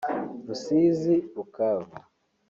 [0.45, 1.95] Rusizi-Bukavu